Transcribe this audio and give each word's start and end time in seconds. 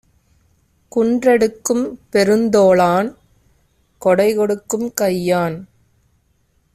குன்றெடுக்கும் 0.91 1.83
பெருந்தோளான் 2.13 3.09
கொடைகொடுக்கும் 4.01 4.87
கையான்! 5.01 5.57